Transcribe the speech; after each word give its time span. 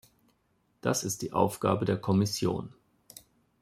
Das 0.81 1.03
ist 1.03 1.21
die 1.21 1.31
Aufgabe 1.31 1.85
der 1.85 1.95
Kommission. 1.97 2.73